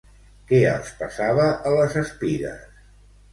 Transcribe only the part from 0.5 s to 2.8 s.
Què els passava a les espigues?